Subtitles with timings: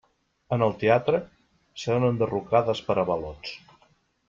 [0.55, 1.19] En el teatre,
[1.83, 3.55] seran enderrocades per avalots.